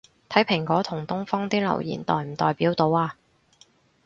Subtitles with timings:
[0.29, 3.11] 睇蘋果同東方啲留言代唔代表到吖